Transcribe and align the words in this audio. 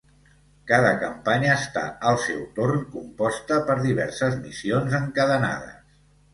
Cada 0.69 0.93
campanya 1.03 1.51
està 1.57 1.83
al 2.13 2.17
seu 2.23 2.41
torn 2.57 2.81
composta 2.95 3.61
per 3.69 3.79
diverses 3.87 4.41
missions 4.49 4.99
encadenades. 5.05 5.81